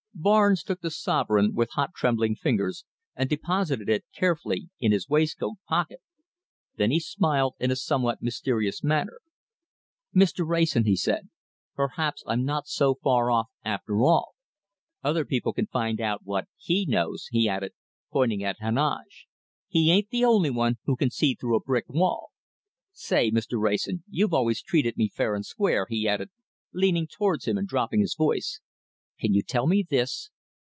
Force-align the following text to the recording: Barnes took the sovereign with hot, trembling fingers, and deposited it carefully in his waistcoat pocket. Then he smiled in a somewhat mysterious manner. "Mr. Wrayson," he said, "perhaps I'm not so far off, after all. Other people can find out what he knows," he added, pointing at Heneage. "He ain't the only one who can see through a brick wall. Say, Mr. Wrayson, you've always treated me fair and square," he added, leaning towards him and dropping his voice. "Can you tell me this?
Barnes 0.13 0.61
took 0.61 0.81
the 0.81 0.91
sovereign 0.91 1.55
with 1.55 1.71
hot, 1.71 1.95
trembling 1.95 2.35
fingers, 2.35 2.85
and 3.15 3.27
deposited 3.27 3.89
it 3.89 4.05
carefully 4.15 4.69
in 4.79 4.91
his 4.91 5.09
waistcoat 5.09 5.55
pocket. 5.67 5.99
Then 6.75 6.91
he 6.91 6.99
smiled 6.99 7.55
in 7.59 7.71
a 7.71 7.75
somewhat 7.75 8.21
mysterious 8.21 8.83
manner. 8.83 9.21
"Mr. 10.15 10.47
Wrayson," 10.47 10.83
he 10.85 10.95
said, 10.95 11.29
"perhaps 11.73 12.23
I'm 12.27 12.45
not 12.45 12.67
so 12.67 12.93
far 12.93 13.31
off, 13.31 13.47
after 13.65 14.03
all. 14.03 14.35
Other 15.03 15.25
people 15.25 15.53
can 15.53 15.65
find 15.65 15.99
out 15.99 16.21
what 16.23 16.47
he 16.55 16.85
knows," 16.85 17.25
he 17.31 17.49
added, 17.49 17.71
pointing 18.11 18.43
at 18.43 18.59
Heneage. 18.59 19.25
"He 19.69 19.89
ain't 19.91 20.09
the 20.11 20.25
only 20.25 20.51
one 20.51 20.75
who 20.85 20.95
can 20.95 21.09
see 21.09 21.33
through 21.33 21.55
a 21.55 21.63
brick 21.63 21.85
wall. 21.89 22.29
Say, 22.91 23.31
Mr. 23.31 23.59
Wrayson, 23.59 24.03
you've 24.07 24.35
always 24.35 24.61
treated 24.61 24.97
me 24.97 25.09
fair 25.09 25.33
and 25.33 25.43
square," 25.45 25.87
he 25.89 26.07
added, 26.07 26.29
leaning 26.73 27.07
towards 27.07 27.47
him 27.47 27.57
and 27.57 27.67
dropping 27.67 28.01
his 28.01 28.13
voice. 28.13 28.61
"Can 29.19 29.35
you 29.35 29.43
tell 29.43 29.67
me 29.67 29.85
this? 29.87 30.31